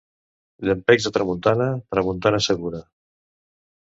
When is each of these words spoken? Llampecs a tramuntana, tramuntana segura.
Llampecs 0.67 1.05
a 1.09 1.11
tramuntana, 1.17 1.67
tramuntana 1.97 2.41
segura. 2.47 2.83